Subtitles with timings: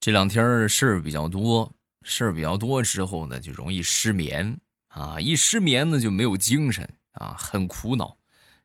[0.00, 1.70] 这两天事儿比较多，
[2.04, 8.16] 事儿比较多之后呢，就容易失眠啊，一失眠呢就没有精神啊，很苦恼。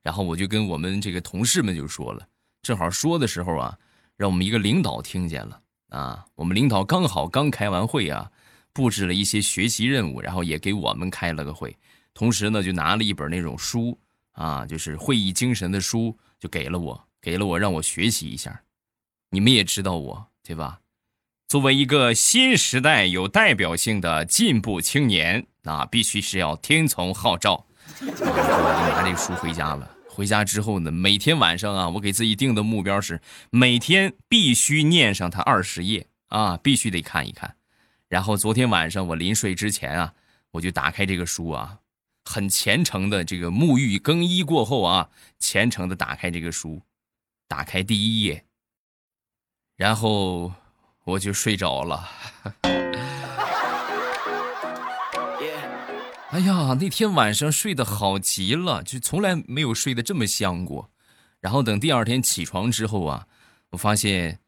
[0.01, 2.25] 然后我就跟我们这个同事们就说了，
[2.61, 3.77] 正好说的时候啊，
[4.15, 6.25] 让我们一个领导听见了啊。
[6.35, 8.31] 我们领导刚好刚开完会啊，
[8.71, 11.77] 布置了一些学习任务，然后也给我们开了个会，
[12.13, 13.99] 同时呢就拿了一本那种书
[14.31, 18.63] 啊，就是会议精神的书，就给了我，给了我让我学习一下。
[19.31, 20.79] 你们也知道我对吧？
[21.47, 27.67] 作为一个新时代有代表性的进步青年，那必须是要听从号召。
[28.01, 29.95] 我就拿这个书回家了。
[30.09, 37.55] 回家之后呢，每天晚上啊，我给自己定的目标是每天必须念上它二十页啊，必须得看一看。
[38.09, 40.13] 然后昨天晚上我临睡之前啊，
[40.51, 41.77] 我就打开这个书啊，
[42.23, 46.81] 很虔诚的这个沐浴更衣过后啊，虔诚的打开这个书，
[47.47, 48.45] 打开第一页，
[49.77, 50.51] 然后。
[51.05, 52.09] 我就睡着了。
[56.31, 60.89] 哎呀，那天晚上睡得好极了，就从来没有睡得这么香过。
[61.39, 63.27] 然后等第二天起床之后啊，
[63.69, 64.39] 我发现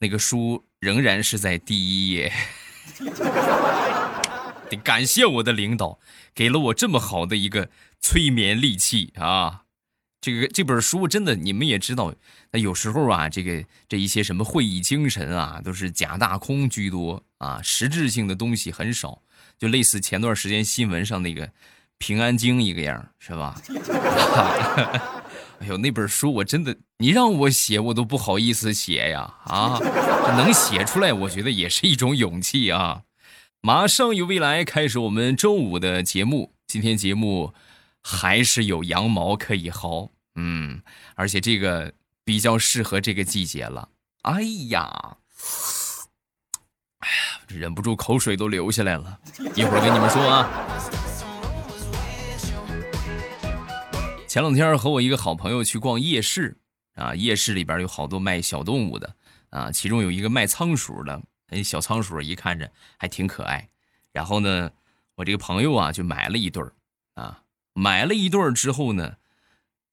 [0.00, 2.32] 那个书仍然是在第一页。
[4.68, 6.00] 得感谢我的领导，
[6.34, 9.65] 给了我这么好的一个催眠利器啊。
[10.26, 12.12] 这个这本书真的，你们也知道，
[12.50, 19.22] 那有时候啊，这个这一些什么会议精神啊，都是假大空居多啊，实质性的东西很少，
[19.56, 21.48] 就类似前段时间新闻上那个
[21.98, 23.54] 平安京一个样，是吧？
[23.68, 24.02] 哈
[24.34, 25.22] 哈哈
[25.60, 29.78] 哎呦，那本书我真的，你让我写我都不好意思写呀，啊，
[30.36, 33.02] 能写出来，我觉得也是一种勇气啊。
[33.60, 37.54] 马上有未来开始我们周五的节目，今天节目
[38.02, 40.10] 还是有羊毛可以薅。
[40.36, 40.80] 嗯，
[41.14, 41.92] 而且这个
[42.24, 43.88] 比较适合这个季节了。
[44.22, 45.16] 哎呀，
[46.98, 49.18] 哎呀，忍不住口水都流下来了。
[49.54, 50.48] 一会儿跟你们说啊。
[54.28, 56.54] 前两天和我一个好朋友去逛夜市
[56.96, 59.16] 啊，夜市里边有好多卖小动物的
[59.48, 63.66] 啊，其中有一个卖仓鼠的，那小仓鼠一看着还挺可爱。
[64.12, 64.70] 然后呢，
[65.14, 66.72] 我这个朋友啊就买了一对儿
[67.14, 69.16] 啊，买了一对儿之后呢。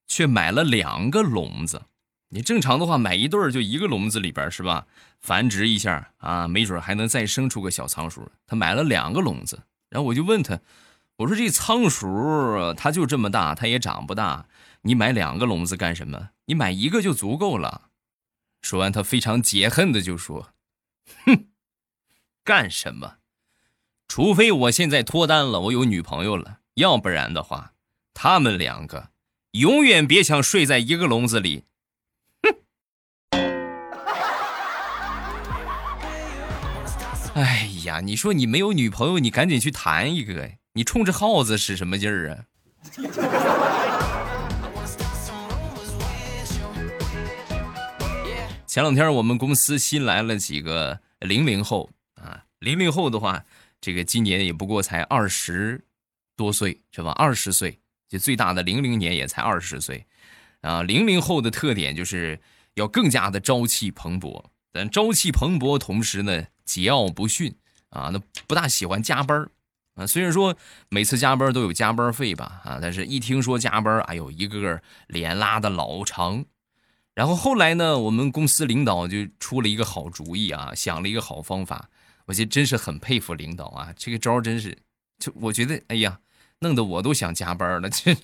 [0.08, 1.84] 却买了两个笼子，
[2.30, 4.88] 你正常的话买一对儿就一个笼子里边是吧？
[5.19, 8.30] 繁殖一下啊，没准还能再生出个小仓鼠。
[8.46, 10.59] 他买了两个笼子，然后我就问他，
[11.16, 14.47] 我说这仓鼠它就这么大，它也长不大，
[14.81, 16.31] 你买两个笼子干什么？
[16.46, 17.90] 你买一个就足够了。
[18.62, 20.53] 说完，他非常解恨的就说
[21.25, 21.47] ：“哼，
[22.44, 23.18] 干什么？
[24.08, 27.74] 除非我现在脱单了，我有女朋友了，要不然的话，
[28.14, 29.12] 他们两个。”
[29.53, 31.66] 永远别想睡在一个笼子里，
[37.36, 42.46] 哎呀，你说你没有女朋友，你赶紧去谈一个，你冲着耗子使什么劲儿啊？
[48.66, 53.46] 前两天我们公司新来了几个零零后啊，零零后的话，
[53.80, 55.85] 这个今年也不过才二十
[56.35, 57.12] 多岁，是吧？
[57.12, 57.82] 二十岁。
[58.13, 60.06] 就最大的零零年也才二十岁，
[60.62, 62.40] 啊，零零后的特点就是
[62.75, 67.56] 要更加的朝气蓬勃，但朝气蓬勃同时呢，桀骜不驯
[67.90, 69.50] 啊，那不大喜欢加班
[69.96, 70.06] 啊。
[70.06, 70.56] 虽然说
[70.90, 76.46] 每次加班都有加班费吧，啊，但是一听说加班，哎呦，一个个脸拉的老长。
[77.16, 81.90] 然后后来呢，我们公司领导就出了一个好主意啊，想了一个好方法，
[82.25, 84.78] 我觉得真是很佩服领导啊，这个招真是，
[85.18, 86.19] 就我觉得，哎呀。
[86.63, 88.16] 弄得我都想加班了， 这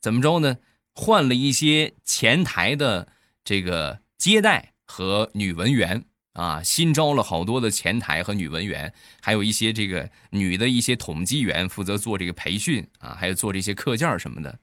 [0.00, 0.56] 怎么着呢？
[0.92, 3.06] 换了一些前台的
[3.44, 14.58] 这个接待和女文员啊，新招了好多的前台和女文员，还有一些这个女的一些统计员负责做这个培训啊，还有做这些课件什么的。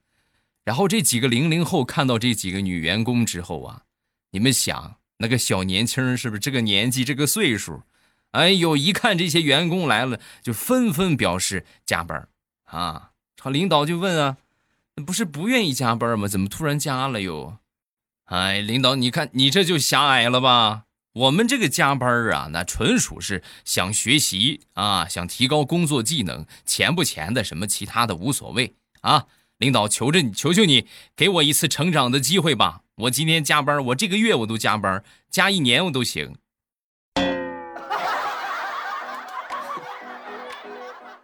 [0.66, 3.84] 然后这几个零零后看到这几个女员工之后啊，
[4.32, 7.84] 你们想那个小年轻是不是这个年纪这个岁数？
[8.32, 12.28] 哎呦，一看这些员工来了，就纷纷表示加班。
[12.64, 13.12] 啊，
[13.44, 14.38] 他领导就问啊，
[15.06, 16.30] 不是不愿意加班吗？
[16.30, 17.58] 怎么突然加了又？
[18.24, 20.86] 哎，领导，你看你这就狭隘了吧？
[21.12, 29.26] 我们这个加班啊，那纯属是想学习啊，想提高工作技能，钱不钱的，什么其他的无所谓啊。
[29.58, 32.84] 领导，求着你，求求你，给我一次成长的机会吧。
[32.96, 36.38] 我今天加班，我这个月我都加班，加一年我都行。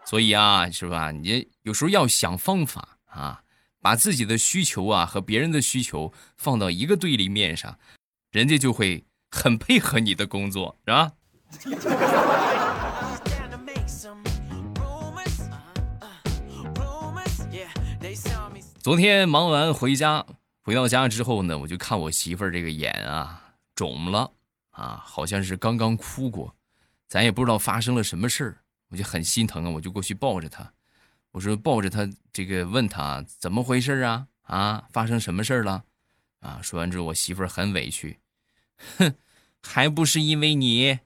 [0.09, 1.11] 所以啊，是吧？
[1.11, 3.43] 你有时候要想方法啊，
[3.79, 7.77] 把自己的需求啊和别人的需求放到一个对立面上，
[8.31, 11.11] 人家就会很配合你的工作，是吧？
[18.81, 20.25] 昨天忙完回家，
[20.63, 24.31] 回到家之后呢，我就看我媳妇儿这个眼啊肿了
[24.71, 26.55] 啊，好像是刚刚哭过，
[27.07, 28.57] 咱也不知道发生了什么事儿，
[28.89, 30.73] 我就很心疼啊，我就过去抱着她，
[31.31, 35.83] 我说抱着她这个问她怎么回事啊啊，发生什么事了
[36.39, 36.59] 啊？
[36.61, 38.19] 说完之后，我媳妇儿很委屈，
[38.97, 39.13] 哼，
[39.61, 40.99] 还不是因为你，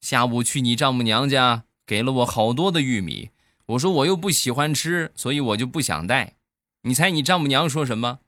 [0.00, 3.30] 下午去你丈母娘家给了我好多的玉米，
[3.66, 6.36] 我说我又不喜欢吃，所以我就不想带。
[6.82, 8.20] 你猜你丈母娘说什么？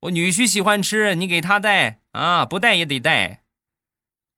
[0.00, 3.42] 我女婿喜欢吃，你给他带啊，不带也得带。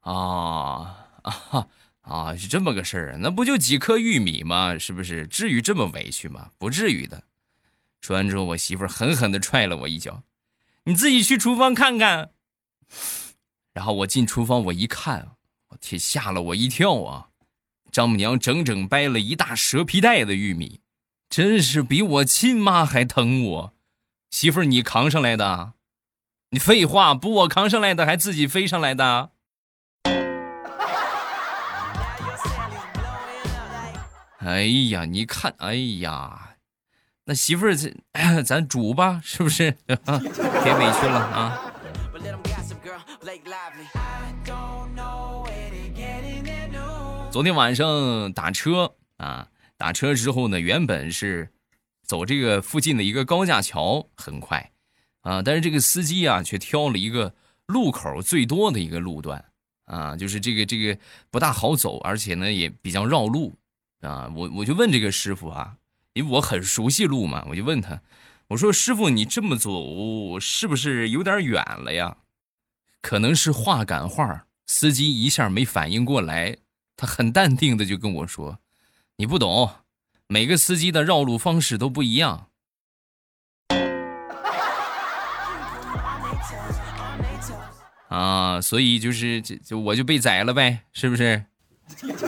[0.00, 1.69] 啊啊哈
[2.08, 2.34] 啊！
[2.34, 4.78] 是这么个事儿，那不就几颗玉米吗？
[4.78, 5.26] 是不是？
[5.26, 6.50] 至于这么委屈吗？
[6.58, 7.25] 不至于的。
[8.00, 10.22] 说完之后，我媳妇狠狠地踹了我一脚。
[10.84, 12.31] 你自己去厨房看看。
[13.75, 15.32] 然后我进厨房，我一看，
[15.69, 17.28] 我天，吓了我一跳啊！
[17.93, 20.81] 丈母娘整整掰了一大蛇皮袋的玉米。
[21.28, 23.75] 真是比我亲妈还疼我，
[24.31, 25.75] 媳妇儿你扛上来的？
[26.50, 29.32] 你废话，不我扛上来的，还自己飞上来的？
[34.49, 36.56] 哎呀，你看，哎呀，
[37.27, 37.93] 那媳妇儿这，
[38.43, 39.71] 咱煮吧， 是不是？
[39.85, 41.71] 别委屈了啊！
[47.31, 49.49] 昨天晚上打车啊。
[49.77, 51.51] 打车之后呢，原本是
[52.03, 54.73] 走这个附近的一个高架桥，很快
[55.21, 57.35] 啊，但是这个司机啊却挑了一个
[57.67, 59.44] 路口最多的一个路段
[59.85, 60.99] 啊，就是这个这个
[61.31, 63.55] 不大好走，而且呢也比较绕路
[64.00, 64.31] 啊。
[64.35, 65.77] 我我就问这个师傅啊，
[66.12, 68.00] 因为我很熟悉路嘛，我就问他，
[68.49, 72.17] 我说师傅你这么走是不是有点远了呀？
[73.00, 76.56] 可能是话赶话，司机一下没反应过来，
[76.97, 78.59] 他很淡定的就跟我说。
[79.17, 79.71] 你不懂，
[80.27, 82.49] 每个司机的绕路方式都不一样。
[88.09, 91.44] 啊，所以就是就就我就被宰了呗，是不是？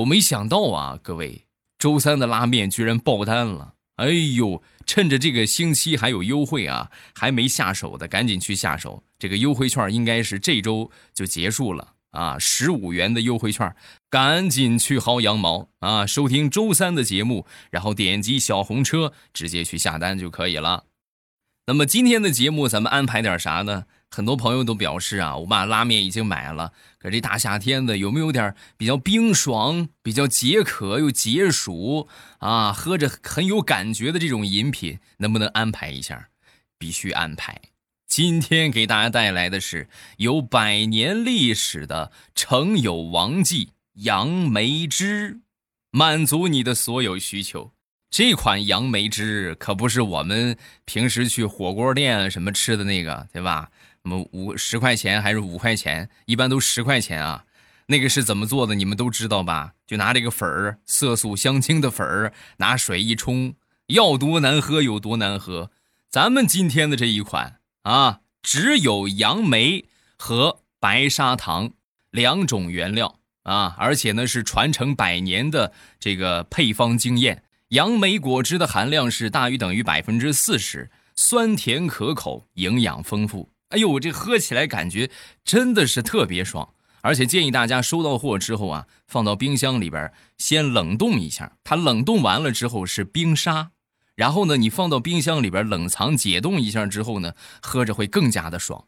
[0.00, 1.46] 我没想到啊，各位，
[1.78, 3.74] 周三的拉面居然爆单了。
[3.96, 9.02] 哎呦，趁着这个星期还有优惠啊，还没下手的赶紧去下手。
[9.18, 13.74] 这个优惠券应该是这周就结束了啊，十五元的优惠券，
[14.08, 16.06] 赶紧去薅羊毛啊！
[16.06, 20.84] 收听周三的节目，然后点击小红车直接去下单就可以了。
[21.66, 23.84] 那么今天的节目咱们安排点啥呢？
[24.10, 32.08] 很多朋友都表示啊，我把拉面已经买了，可这大夏天的有没有点比较冰爽、比较解渴又解暑
[32.38, 36.28] 啊，喝着很有感觉的这种饮品，能不能安排一下？
[36.76, 37.60] 必须安排。
[38.08, 45.38] 今天给大家带来的是有百年历史的成友王记杨梅汁，
[45.92, 47.70] 满足你的所有需求。
[48.10, 53.70] 这款杨梅汁可不是我们平时去火锅店什么吃的那个，对吧？
[54.02, 56.08] 什么五十块钱还是五块钱？
[56.24, 57.44] 一般都十块钱啊。
[57.86, 58.74] 那个是怎么做的？
[58.74, 59.74] 你们都知道吧？
[59.86, 63.54] 就拿这个粉儿，色素香精的粉儿，拿水一冲，
[63.88, 65.70] 要多难喝有多难喝。
[66.08, 69.84] 咱们今天的这一款啊，只有杨梅
[70.16, 71.72] 和白砂糖
[72.10, 77.42] 两种原料啊，而且呢是传承百年的这个配方经验。
[77.68, 83.50] 杨梅果汁的含量是大于等于百分之四十，酸甜可口，营养丰富。
[83.70, 85.10] 哎呦，我这喝起来感觉
[85.44, 91.56] 真的是特别爽，而且建议大家收到货之后啊，放到冰箱里边先冷冻一下。
[91.64, 93.70] 它冷冻完了之后是冰沙，
[94.16, 98.84] 然后呢，你放到冰箱里边冷藏解冻一下之后呢，喝着会更加的爽。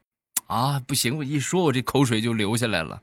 [0.47, 3.03] 啊，不行，我一说我这口水就流下来了。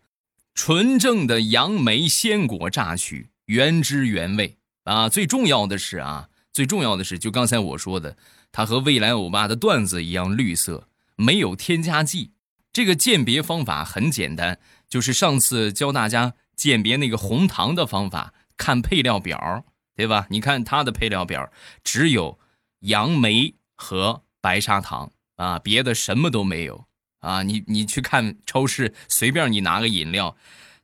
[0.54, 4.58] 纯正的杨梅鲜果榨取，原汁原味。
[4.84, 8.18] 啊，最重要的是啊，最重要的是，就刚才我说的，
[8.52, 10.88] 它和未来欧巴的段子一样绿色，
[11.20, 12.32] 没有添加剂。
[12.72, 14.58] 这个鉴别方法很简单，
[14.88, 20.28] 就是上次教大家鉴别那个红糖的方法，看配料表，对吧？
[20.30, 21.52] 你看它的配料表，
[21.84, 22.40] 只有
[22.82, 26.86] 杨梅和白砂糖啊，别的什么都没有
[27.20, 27.44] 啊。
[27.44, 30.38] 你你去看超市，随便你拿个饮料。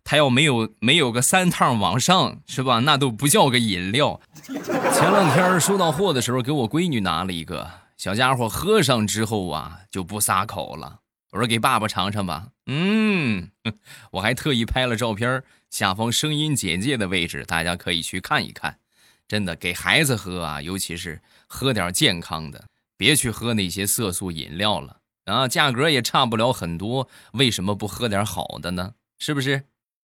[0.07, 2.81] 他要没有没有个三趟往上是吧？
[2.81, 4.21] 那都不叫个饮料。
[4.43, 10.99] 前两天收到货的时候，给我闺女拿了一个小家伙，喝上之后啊就不撒口了。
[11.31, 12.49] 我说给爸爸尝尝吧。
[12.67, 13.49] 嗯，
[14.11, 18.79] 我还特意拍了照片，下方声音简介的位置大家可以去看一看。
[19.27, 22.65] 真的给孩子喝啊，尤其是喝点健康的。
[22.97, 28.93] 别去喝那些色素饮料了啊，价格也差不了很多，为什么不喝点好的呢？
[29.19, 29.63] 是不是？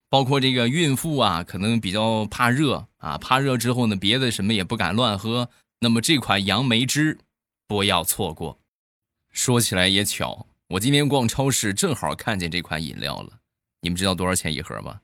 [0.09, 7.19] 包括这个孕妇啊，可能比较怕热啊，怕热之后呢，别的什么也不敢乱喝，那么这款杨梅汁
[7.71, 8.59] 不要错过。
[9.29, 13.39] 说起来也巧，我今天逛超市正好看见这款饮料了。
[13.79, 14.99] 你们知道多少钱一盒吗？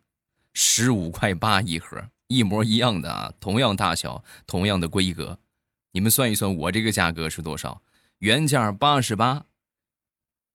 [0.52, 5.40] 十五块八一盒，一模一样的啊，同样大小，同样的规格。
[5.94, 7.82] 你们算一算，我这个价格是多少？
[8.18, 9.46] 原价八十八，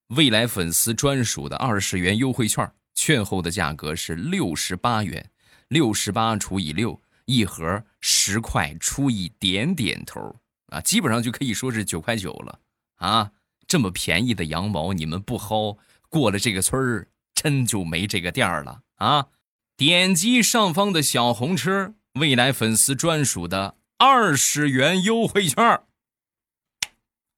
[0.08, 2.70] 未来粉丝专属的二十元优惠券。
[2.94, 5.30] 券后的价格是六十八元，
[5.68, 10.36] 六十八除以六，一盒十块出一点点头
[10.72, 12.60] 啊，基本上就可以说是九块九了
[12.96, 13.32] 啊！
[13.66, 19.28] 这么便宜的羊毛，你们不薅，过了这个村儿，真就没这个店儿了啊！
[19.76, 25.82] 点击上方的小红车，未来粉丝专属的二十元优惠券，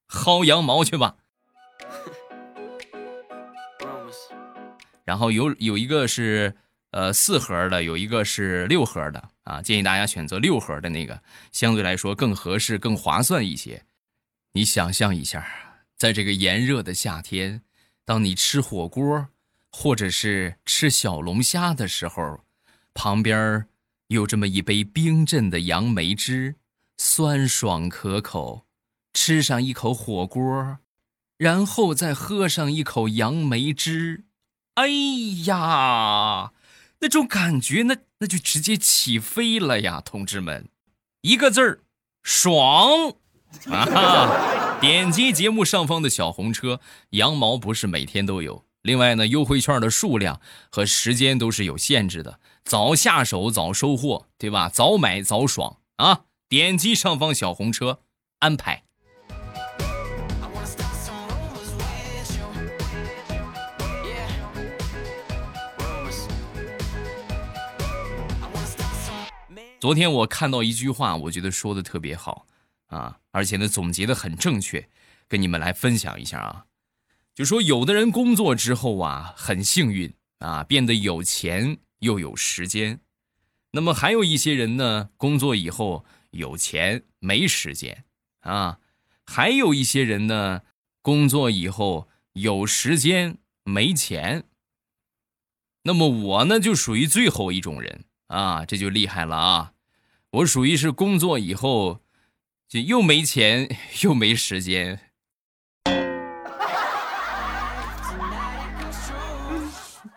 [0.09, 1.17] 薅羊毛去吧。
[5.05, 6.57] 然后有有一个是
[6.95, 11.21] 呃四盒的，有一个是六盒的啊，建议大家选择六盒的那个，
[11.51, 13.83] 相对来说更合适、更划算一些。
[14.53, 15.45] 你想象一下，
[15.97, 17.63] 在这个炎热的夏天，
[18.05, 19.27] 当你吃火锅
[19.73, 22.45] 或者是吃小龙虾的时候，
[22.95, 23.67] 旁边
[24.07, 26.55] 有这么一杯冰镇的杨梅汁，
[26.97, 28.67] 酸爽可口，
[29.13, 30.79] 吃上一口火锅，
[31.37, 34.27] 然后再喝上一口杨梅汁。
[34.75, 34.87] 哎
[35.47, 36.53] 呀，
[37.05, 40.71] 那种感觉，那那就直接起飞了呀，同志们，
[41.21, 41.81] 一个字儿，
[42.23, 43.17] 爽！
[43.71, 46.81] 啊，点击节目上方的小红车，
[47.11, 48.65] 羊毛不是每天都有。
[48.81, 54.71] 另外呢，优惠券的数量和时间都是有限制的，早下手早收获，对吧？
[54.71, 56.23] 早买早爽啊！
[56.49, 58.01] 点击上方小红车，
[58.39, 58.84] 安排。
[69.85, 72.47] 昨天我看到一句话，我觉得说的特别好
[72.87, 74.89] 啊，而且呢总结的很正确，
[75.29, 76.65] 跟你们来分享一下啊。
[77.35, 83.01] 就说有的人工作之后啊很幸运啊，变得有钱又有时间，
[83.73, 88.07] 那么还有一些人呢，工作以后有钱没时间
[88.41, 88.79] 啊，
[89.27, 90.63] 还有一些人呢，
[91.03, 94.45] 工作以后有时间没钱。
[95.83, 99.73] 那么我呢就属于最后一种人啊，这就厉害了啊。
[100.35, 102.01] 我属于是工作以后，
[102.69, 103.69] 就又没钱
[104.03, 104.99] 又没时间，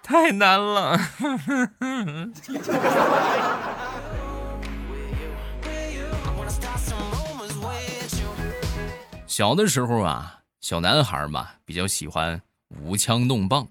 [0.02, 1.00] 太难了。
[9.28, 12.42] 小的时候啊，小男孩嘛，比较喜欢
[12.82, 13.68] 舞枪弄棒。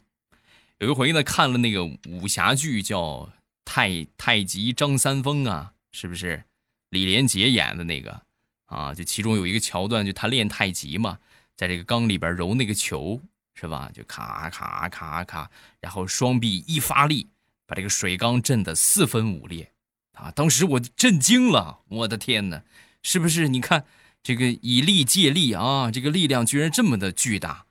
[0.79, 3.01] 有一回呢，看了那个武侠剧，叫
[3.65, 5.73] 《太太极张三丰》啊。
[5.99, 6.45] 是不是
[6.91, 8.21] 李连杰演的那个
[8.67, 8.93] 啊？
[8.93, 11.19] 就其中有一个桥段，就他练太极嘛，
[11.57, 13.23] 在这个缸里边揉那个球，
[13.55, 13.91] 是吧？
[13.95, 15.51] 就咔咔咔咔，
[15.81, 17.31] 然后双臂一发力，
[17.65, 19.73] 把这个水缸震得四分五裂
[20.13, 20.31] 啊！
[20.31, 22.63] 当时我震惊了，我的天哪！
[23.03, 23.49] 是不是？
[23.49, 23.87] 你看
[24.23, 27.65] 这个以力借力啊，这个力量居然这么的巨大。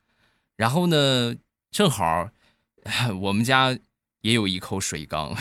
[0.55, 1.35] 然后呢，
[1.69, 2.31] 正好
[3.21, 3.77] 我们家
[4.21, 5.37] 也有一口水缸。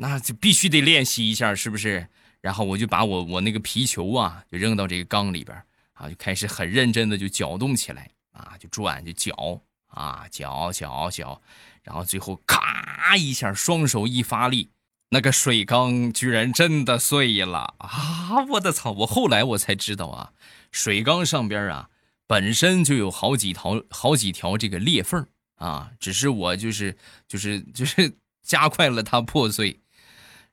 [0.00, 2.06] 那就必须得练习一下，是不是？
[2.40, 5.60] 然后我就把我我那个皮球啊，就扔到这个缸里边
[5.94, 11.42] 啊，就开始很认真的就搅动起来啊，就转就搅啊搅搅搅，
[11.82, 14.70] 然后最后咔一下，双手一发力，
[15.10, 18.44] 那个水缸居然真的碎了啊！
[18.50, 18.92] 我的操！
[18.92, 20.32] 我后来我才知道啊，
[20.70, 21.90] 水缸上边啊
[22.28, 25.26] 本身就有好几条好几条这个裂缝
[25.56, 28.12] 啊，只是我就是就是就是
[28.44, 29.80] 加快了它破碎。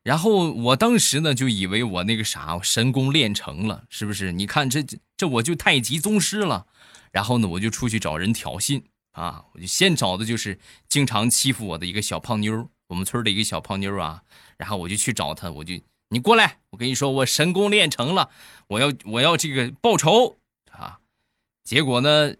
[0.05, 4.31] 然后我当时呢就以为我那个啥神功练成了，是不是？
[4.31, 4.85] 你看这
[5.17, 6.67] 这我就太极宗师了。
[7.11, 8.83] 然后呢我就出去找人挑衅
[9.13, 14.21] 啊，我就先找的就是经常欺负我的一个小胖妞，我们村的一个小胖妞啊。
[14.57, 15.73] 然后我就去找他，我就
[16.09, 18.29] 你过来，我跟你说我神功练成了，
[18.67, 20.37] 我要我要这个报仇
[20.71, 20.99] 啊。
[21.63, 22.35] 结果呢，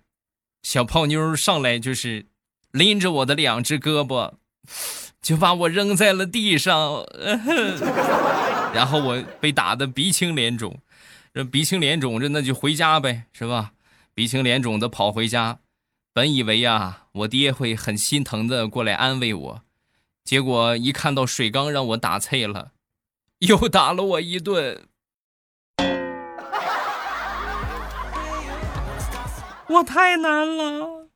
[0.62, 2.28] 小胖妞上来就是
[2.70, 4.36] 拎着我的两只胳膊。
[5.26, 7.04] 就把我扔在了地上，
[8.72, 10.78] 然后我被打的鼻青脸肿，
[11.34, 13.72] 这鼻青脸肿，这那就回家呗，是吧？
[14.14, 15.58] 鼻青脸肿的跑回家，
[16.14, 19.62] 本以为啊，我爹会很心疼的过来安慰我，
[20.24, 22.74] 结果一看到水缸让我打碎了，
[23.40, 24.84] 又打了我一顿。
[29.70, 31.08] 我太难了。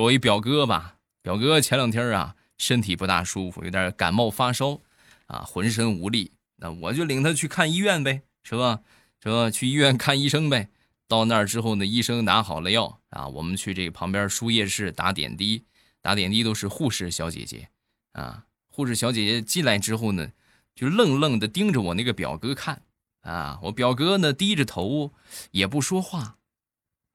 [0.00, 4.80] 说我一表哥吧，表哥前两天啊身体不大舒服，有点感冒发烧，
[5.26, 8.80] 啊浑身无力，那我就领他去看医院呗，是吧？
[9.22, 9.50] 是吧？
[9.50, 10.70] 去医院看医生呗。
[11.06, 15.64] 到那儿之后呢，医生拿好了药啊，我们去这旁边输液室打点滴，
[16.00, 17.68] 打点滴都是护士小姐姐，
[18.12, 20.32] 啊，护士小姐姐进来之后呢，
[20.74, 22.80] 就愣愣的盯着我那个表哥看，
[23.20, 25.12] 啊，我表哥呢低着头
[25.50, 26.38] 也不说话，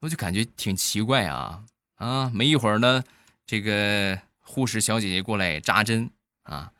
[0.02, 1.66] 我就感觉挺奇怪啊。
[1.96, 3.04] 啊，没一会儿呢，
[3.46, 6.12] 这个护士小姐姐过来扎针
[6.44, 6.72] 啊，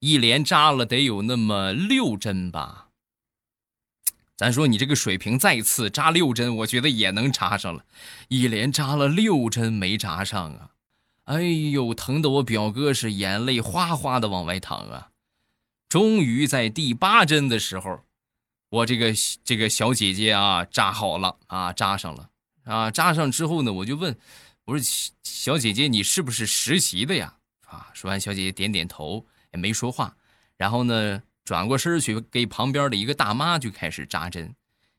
[0.00, 2.88] 一连扎了得有那么六针吧。
[4.36, 7.84] 咱说你这个水平再次扎六针，我觉得也能扎上了。
[8.28, 10.70] 一连扎了六针没扎上啊！
[11.24, 15.08] 哎呦，疼得我表哥是眼泪哗哗的往外淌啊！
[15.88, 18.00] 终于在第八针的时候，
[18.68, 22.28] 我这个这个小姐姐啊扎好了啊，扎上了
[22.64, 24.18] 啊，扎上之后呢，我就问。
[24.66, 27.38] 我说小姐姐，你是不是实习的呀？
[27.66, 30.16] 啊，说完，小姐姐点点头，也没说话。
[30.56, 34.54] 然后呢，转过身去给旁边的一个大妈就开始扎针。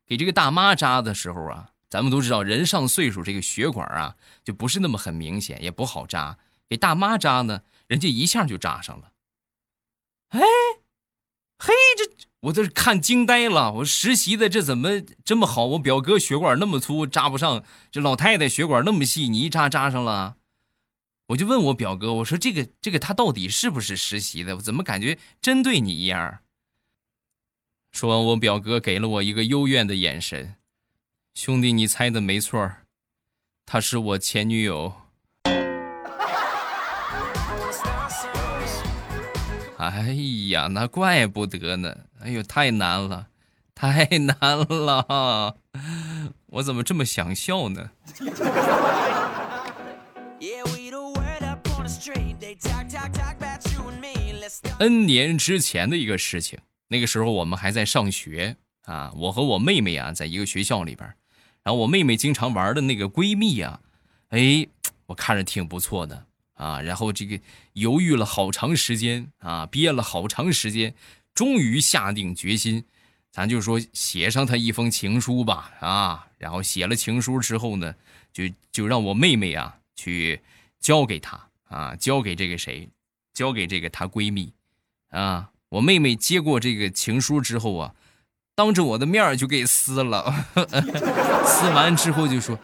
[0.06, 6.38] 给这个大妈扎的时候啊，咱们都知道，人上岁数，这个血管啊就不是那么很明显，也不好扎。
[6.70, 9.12] 给大妈扎呢，人家一下就扎上了。
[10.30, 10.40] 哎，
[11.60, 12.27] 嘿，这。
[12.42, 15.66] 我这是看惊呆了，我实习的这怎么这么好？
[15.66, 20.38] 我表哥血管那么粗扎不上，这老太太血管那么细，你一扎扎上了。
[21.30, 24.56] 我就问我表哥，我说这个这个他到底是不是实习的？
[24.58, 26.40] 我怎么感觉针对你一样？
[27.92, 30.56] 说完，我表哥给了我一个幽怨的眼神，
[31.34, 32.72] 兄弟，你猜的没错，
[33.66, 35.07] 她是我前女友。
[39.78, 40.12] 哎
[40.50, 41.96] 呀，那怪不得呢！
[42.20, 43.28] 哎呦，太难了，
[43.76, 45.56] 太难了！
[46.48, 47.92] 我怎么这么想笑呢
[54.80, 61.08] ？N 年之前的一个事情，那个时候我们还在上学啊，我和我妹妹啊在一个学校里边，
[61.62, 63.80] 然后我妹妹经常玩的那个闺蜜啊，
[64.30, 64.66] 哎，
[65.06, 66.26] 我看着挺不错的。
[66.58, 67.40] 啊，然后这个
[67.74, 70.94] 犹豫了好长时间啊，憋了好长时间，
[71.34, 72.84] 终于下定决心，
[73.32, 76.28] 咱就说写上他一封情书吧啊。
[76.38, 77.96] 然后写了情书之后呢，
[78.34, 80.42] 就就让我妹妹啊去
[80.80, 82.90] 交给他啊，交给这个谁，
[83.34, 84.54] 交给这个她闺蜜
[85.10, 85.52] 啊。
[85.70, 87.96] 我妹妹接过这个情书之后啊，
[88.56, 90.46] 当着我的面就给撕了，
[91.46, 92.58] 撕完之后就说：“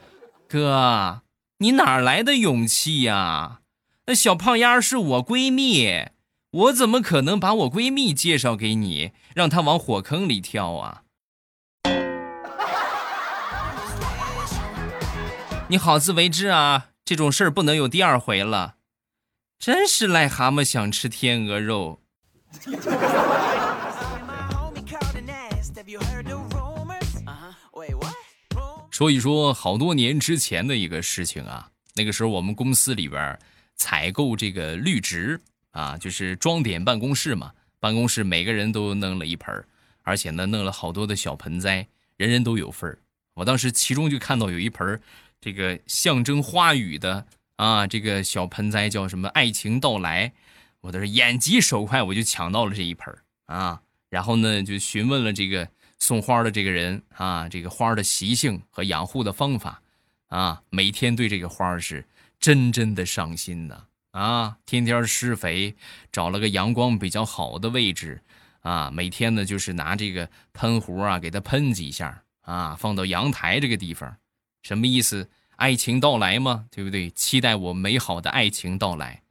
[0.47, 1.21] 哥，
[1.57, 3.59] 你哪来的勇气呀？”
[4.05, 6.09] 那小胖丫是我闺蜜，
[6.51, 11.03] 我怎么可能把我闺蜜介绍给你，让她往火坑里跳啊？
[15.69, 16.87] 你好自为之啊！
[17.05, 18.75] 这种事儿不能有第二回了。
[19.57, 22.01] 真是癞蛤蟆想吃天鹅肉。
[28.91, 33.39] 说一说好多年之前的一个事情啊，那个时候我们公司里边。
[33.83, 35.41] 采购这个绿植
[35.71, 37.51] 啊，就是装点办公室嘛。
[37.81, 39.53] 办公室每个人都弄了一盆
[40.03, 42.97] 而且呢，弄了好多的小盆栽，人人都有份儿。
[43.33, 45.01] 我当时其中就看到有一盆
[45.41, 50.31] 这个象征花语的啊，这个小盆栽叫什么“爱情到来”，
[50.79, 53.13] 我都是眼疾手快，我就抢到了这一盆
[53.47, 53.81] 啊。
[54.09, 55.67] 然后呢，就询问了这个
[55.99, 59.81] 送花的这个人啊，这个花的习性和养护的方法
[60.27, 62.05] 啊，每天对这个花是。
[62.43, 64.57] 真真的伤心呢啊！
[64.65, 65.77] 天天施肥，
[66.11, 68.21] 找了个阳光比较好的位置
[68.63, 68.91] 啊。
[68.91, 74.17] 每天呢，就是拿这个喷壶啊，给它喷几下啊，放到阳台这个地方。
[74.61, 75.29] 什么意思？
[75.55, 76.65] 爱情到来吗？
[76.69, 77.09] 对不对？
[77.11, 79.21] 期待我美好的爱情到来。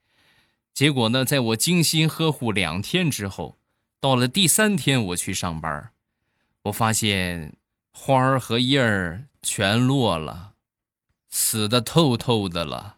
[0.73, 3.59] 结果呢，在我精心呵护两天之后，
[4.01, 5.91] 到了第三天我去上班，
[6.63, 7.53] 我发现
[7.93, 10.55] 花儿和叶儿全落了，
[11.29, 12.97] 死的透透的了。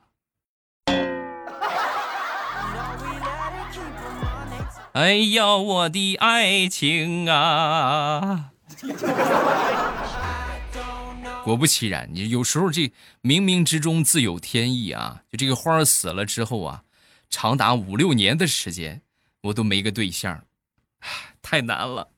[4.95, 8.53] 哎呀，我的爱情啊！
[11.43, 12.83] 果不其然，你有时候这
[13.21, 15.23] 冥冥之中自有天意啊！
[15.29, 16.85] 就这个花死了之后啊，
[17.29, 19.03] 长达五六年的时间，
[19.43, 20.45] 我都没个对象，
[21.43, 22.09] 太难了。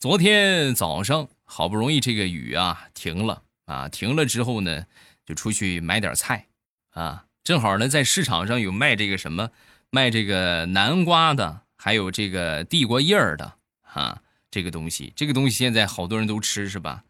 [0.00, 4.84] 昨天早上好不容易这个雨啊停了啊，停了之后呢。
[5.30, 6.44] 就出去买点菜，
[6.90, 9.48] 啊，正好呢在市场上有卖这个什么，
[9.90, 17.04] 卖这个南瓜的，还有这个地瓜叶儿的啊，这个东西，这个东西现在好多人都吃是吧？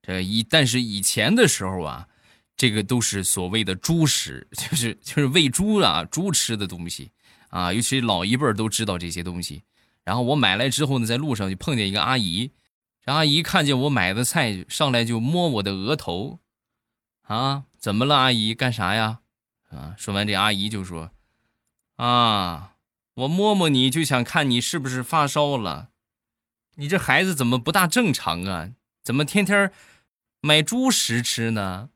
[0.00, 2.08] 这以但是以前的时候啊，
[2.56, 7.10] 这个都是所谓的猪食， 就是就是喂猪啊，猪吃的东西
[7.50, 9.62] 啊，尤其老一辈儿都知道这些东西。
[10.02, 12.50] 然后我买来之后呢，在路上就碰见一个阿姨，
[13.04, 16.38] 这阿姨看见我买的菜，上来就摸我的额头，
[17.26, 19.20] 啊，怎么了，阿姨干啥呀？
[19.70, 21.10] 啊，说完这阿姨就说，
[21.96, 22.74] 啊，
[23.14, 25.88] 我摸摸你就想看你是不是发烧了，
[26.76, 28.70] 你这孩子怎么不大正常啊？
[29.02, 29.72] 怎么天天
[30.40, 31.90] 买猪食吃呢？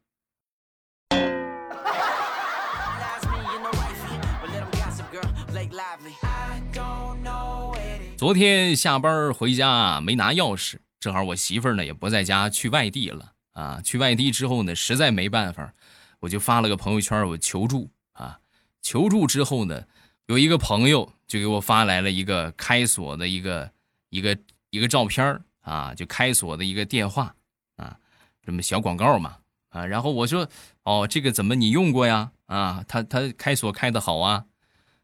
[8.17, 13.81] 昨天下班回家没拿钥匙，正好我媳妇呢也不在家，去外地了啊。
[13.83, 15.73] 去外地之后呢，实在没办法，
[16.21, 18.41] 我就发了个朋友圈，我求助啊。
[18.83, 19.87] 求助之后呢，
[20.27, 23.71] 有一个朋友就给我发来了一个开锁的一个
[24.09, 24.39] 一个
[24.71, 27.35] 一个照片啊，就开锁的一个电话
[27.77, 27.99] 啊，
[28.45, 29.37] 这么小广告嘛
[29.69, 29.85] 啊。
[29.85, 30.49] 然后我说
[30.85, 32.33] 哦，这个怎么你用过呀？
[32.47, 34.47] 啊，他他开锁开的好啊。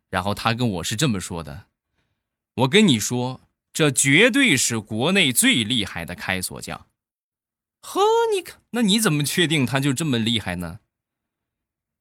[0.09, 1.65] 然后他跟我是这么说的。
[2.55, 3.41] 我跟你说，
[3.73, 6.87] 这绝对是国内最厉害的开锁匠。
[7.89, 8.01] 呵，
[8.35, 10.81] 你看，那你怎么确定他就这么厉害呢？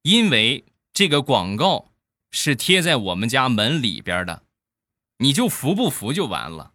[0.02, 1.92] 因为这个广告
[2.32, 4.42] 是贴在我们家门里边的，
[5.18, 6.72] 你就服不服就完了。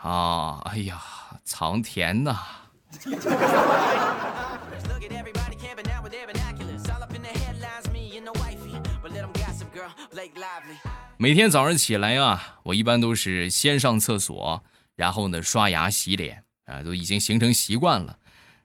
[0.00, 1.02] 啊，哎呀，
[1.44, 2.40] 藏田呐！
[11.22, 14.64] 每天早上起来啊，我一般都是先上厕所，
[14.96, 18.18] 然后呢刷牙洗脸啊，都已经形成习惯了。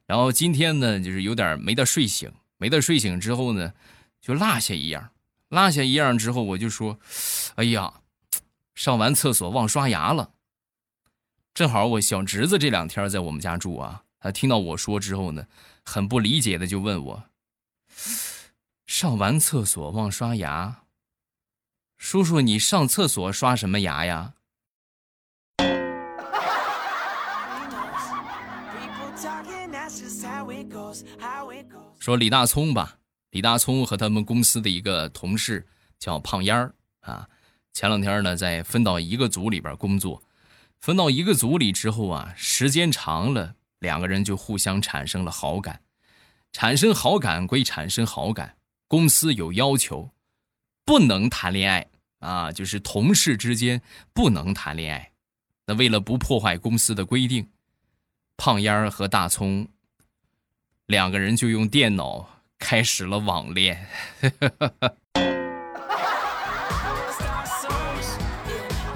[0.07, 3.73] 然后今天呢，就是有点没得睡醒，没得睡醒之后呢，
[4.19, 5.11] 就落下一样，
[5.49, 6.97] 落下一样之后，我就说
[7.57, 7.93] ：“哎呀，
[8.73, 10.31] 上完厕所忘刷牙了。”
[11.53, 15.45] 正好我小侄子这两天在我们家住啊，他听到我说之后呢，
[15.85, 17.23] 很不理解的就问我
[18.87, 20.81] ：“上完厕所忘刷牙？”
[21.97, 24.33] 叔叔，你上厕所刷什么牙呀？
[31.99, 32.97] 说李大聪吧，
[33.31, 35.67] 李大聪和他们公司的一个同事
[35.99, 37.27] 叫胖烟儿啊，
[37.73, 40.23] 前两天呢在分到一个组里边工作，
[40.79, 45.81] 分到一个组里之后啊，时间长了，两个人就互相产生了好感。
[46.53, 48.57] 产生好感归产生好感，
[48.88, 50.10] 公司有要求。
[50.88, 51.86] 不能谈恋爱
[52.19, 53.82] 啊，就是同事之间
[54.13, 55.12] 不能谈恋爱。
[55.65, 57.50] 那为了不破坏公司的规定，
[58.38, 59.67] 胖烟儿和大葱
[60.86, 63.86] 两个人就用电脑开始了网恋。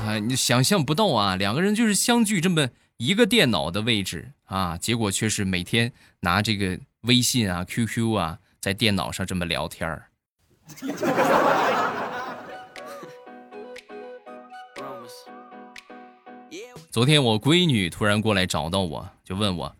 [0.08, 10.08] 啊，你想象不到啊，两个人就是相距这么一个电脑的位置啊，结果却是每天拿这个微信啊、QQ 啊，在电脑上这么聊天儿。
[16.92, 19.76] 昨天我闺女突然过来找到我，就问我：“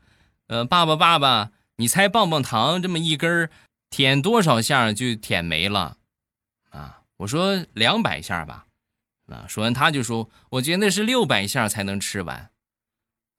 [0.47, 3.50] 呃，爸爸，爸爸，你猜棒棒糖这么一根儿
[3.89, 5.97] 舔多少下就舔没了？”
[6.71, 8.65] 啊，我说两百下吧。
[9.28, 12.52] 啊，说完他就说：“我觉得那是六百下才能吃完。”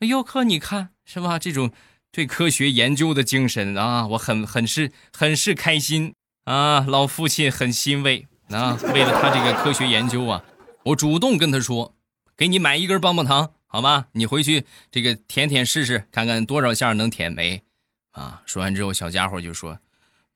[0.01, 1.39] 哎呦呵，你看是吧？
[1.39, 1.73] 这种
[2.11, 6.81] 对科学研究的精神啊，我很很是很是开心啊！
[6.81, 8.77] 老父亲很欣慰啊！
[8.93, 10.45] 为了他这个科学研究啊，
[10.85, 11.95] 我主动跟他说
[12.37, 17.63] ：“给你买一根棒棒糖。”好吧，你回去这个舔舔试试，看看多少下能舔没？
[18.11, 18.43] 啊！
[18.45, 19.79] 说完之后，小家伙就说：“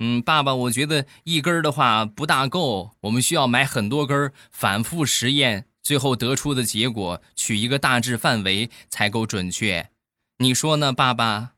[0.01, 9.91] 嗯，爸爸，我觉得一根的话不大够，我们需要买很多根，反复实验，最后得出的结果取一个大致范围才够准确。
[10.39, 11.53] 你说呢，爸爸？”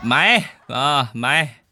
[0.00, 1.64] 买啊，买！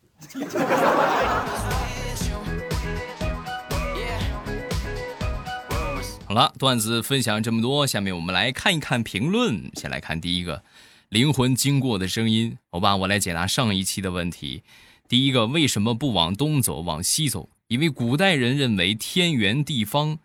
[6.37, 9.71] 好了，段子分享这么多，下面我们来看一看评论。
[9.75, 10.63] 先来看第一个，
[11.09, 12.59] 灵魂经过的声音。
[12.71, 14.63] 好吧，我来解答上一期的问题。
[15.09, 17.49] 第一个，为什么不往东走，往西走？
[17.69, 20.19] 因为古代人认为天圆地方，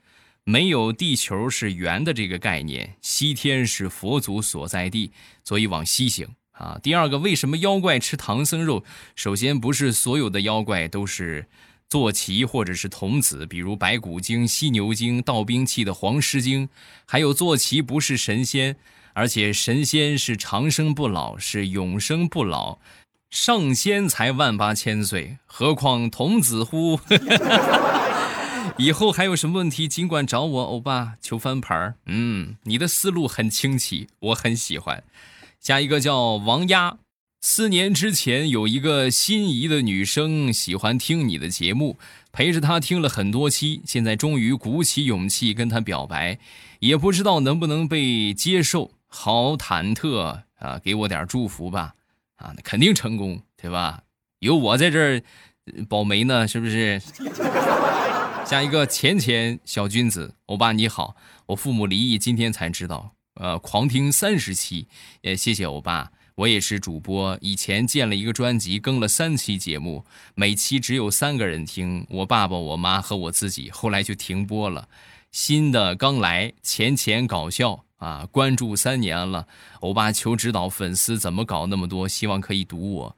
[0.43, 5.13] 没有地球是圆的这个概念，西天是佛祖所在地，
[5.45, 6.77] 所以往西行啊。
[6.83, 8.83] 第二个，为什么妖怪吃唐僧肉？
[9.15, 11.47] 首先，不是所有的妖怪都是。
[11.91, 16.69] 坐骑或者是童子，比如白骨精、犀牛精、盗兵器的黄狮精，
[17.05, 18.77] 还有坐骑不是神仙，
[19.11, 22.79] 而且神仙是长生不老，是永生不老，
[23.29, 26.97] 上仙才万八千岁，何况童子乎？
[28.79, 31.95] 以后还有什么问题，尽管找我，欧巴求翻盘。
[32.05, 35.03] 嗯，你的思路很清奇，我很喜欢。
[35.59, 36.99] 下一个叫王丫，
[37.43, 41.97] 四年之前有一个心仪的女生喜欢听你的节目，
[42.31, 46.37] 陪着她听了很多期，现在终于鼓起勇气跟她表白，
[46.79, 48.91] 也不知道能不能被接受。
[49.07, 50.79] 好忐忑啊！
[50.83, 51.95] 给我点祝福吧，
[52.35, 54.03] 啊，那肯定成功，对吧？
[54.39, 55.23] 有我在这儿
[55.89, 57.01] 保媒呢，是不是？
[58.45, 61.15] 下一个浅浅小君子，欧巴你好，
[61.47, 64.87] 我父母离异，今天才知道，呃，狂听三十期，
[65.21, 66.11] 也谢谢欧巴。
[66.35, 74.87] 我也是主播，以前建了一个专辑，更了三期节目，每期只有三个人听，我爸爸、我妈和我自己，后来就停播了。
[75.31, 77.85] 新的刚来，钱钱搞笑。
[78.01, 79.47] 啊，关注三年了，
[79.81, 82.07] 欧巴求指导，粉丝怎么搞那么多？
[82.07, 83.15] 希望可以读我。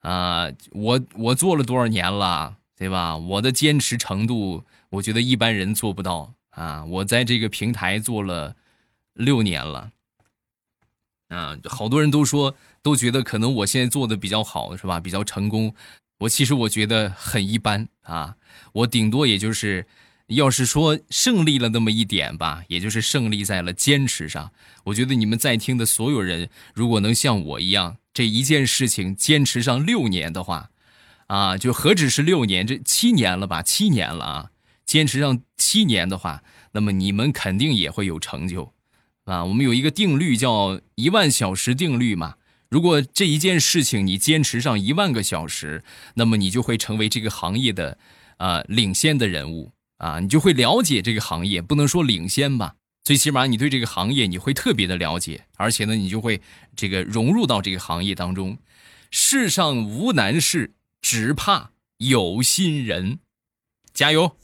[0.00, 3.14] 啊，我我做了多少年了，对吧？
[3.14, 6.82] 我的坚持程度，我觉得一般人做不到啊。
[6.86, 8.56] 我在这个平台做了
[9.12, 9.90] 六年了，
[11.28, 15.00] 啊，好多人都说，都觉得可能我现在做的比较好，是吧？
[15.00, 15.74] 比较成功。
[16.18, 18.36] 我其实我觉得很一般啊，
[18.72, 19.86] 我顶多也就是。
[20.30, 24.50] 要是说胜利了那么一点吧，也就是胜利在了坚持上。
[24.82, 30.70] 我觉得你们在听的所有人，如果能像我一样，这一件事情坚持上六年的话，
[31.28, 33.62] 啊，就何止是六年，这七年了吧？
[33.62, 34.50] 七年了啊！
[34.84, 38.72] 坚持上七年的话，那么你们肯定也会有成就，
[39.26, 39.44] 啊！
[39.44, 42.36] 我们有一个定律叫一万小时定律嘛。
[42.68, 45.84] 如果这一件事情你坚持上一万个小时，
[46.14, 47.96] 那么你就会成为这个行业的
[48.38, 49.72] 啊领先的人物。
[49.98, 56.42] 啊，你就会了解这个行业，不能说领先吧，最起码你对这个行业你会特别的了解，而且呢，你就会
[56.76, 58.58] 这个融入到这个行业当中。
[59.10, 63.20] 世上无难事，只怕有心人。
[63.94, 64.36] 加油！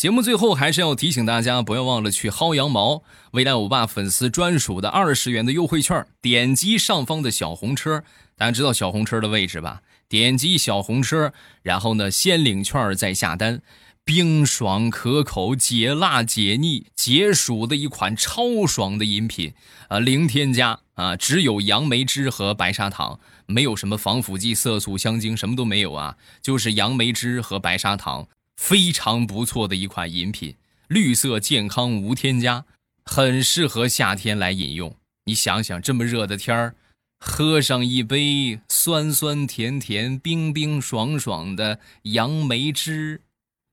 [0.00, 8.02] 节目最后还是要提醒大家，不要忘了去薅羊毛，未来欧巴粉丝专属的二十元的优惠券，点击上方的小红车，
[8.34, 9.82] 大家知道小红车的位置吧？
[10.08, 13.60] 点击小红车，然后呢，先领券再下单，
[14.02, 19.52] 冰爽可口、解辣解腻、解暑的一款超爽的饮品
[19.88, 19.98] 啊！
[19.98, 28.26] 零添加啊，只有杨梅汁和白砂糖，没有什么防腐剂、色素、香精，什么都没有啊，就是杨梅汁和白砂糖，
[28.60, 30.54] 非常不错的一款饮品，
[30.86, 32.66] 绿色健康无添加，
[33.06, 34.94] 很适合夏天来饮用。
[35.24, 36.76] 你想想，这么热的天儿。
[37.18, 43.22] 喝上一杯酸酸甜甜、冰冰爽爽的杨梅汁，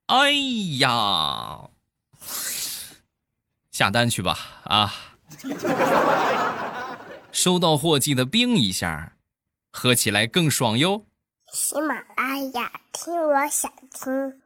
[0.07, 0.31] 哎
[0.79, 1.69] 呀，
[3.71, 4.93] 下单去吧啊！
[7.33, 9.17] 收到货记得冰一下，
[9.69, 11.05] 喝起来更爽哟。
[11.53, 14.41] 喜马拉雅，听我想听。